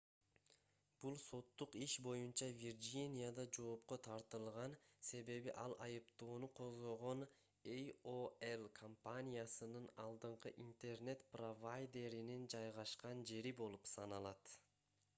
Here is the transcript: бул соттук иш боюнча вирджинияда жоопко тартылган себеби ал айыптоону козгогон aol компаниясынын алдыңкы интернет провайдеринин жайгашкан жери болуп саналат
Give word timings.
бул 1.01 1.17
соттук 1.23 1.75
иш 1.85 1.95
боюнча 2.05 2.47
вирджинияда 2.61 3.43
жоопко 3.57 3.97
тартылган 4.07 4.73
себеби 5.09 5.51
ал 5.65 5.75
айыптоону 5.87 6.49
козгогон 6.61 7.21
aol 7.75 8.65
компаниясынын 8.81 9.87
алдыңкы 10.05 10.55
интернет 10.67 11.23
провайдеринин 11.37 12.49
жайгашкан 12.57 13.23
жери 13.35 13.55
болуп 13.63 13.87
саналат 13.95 14.57